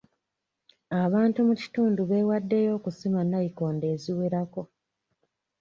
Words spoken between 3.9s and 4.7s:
eziwerako.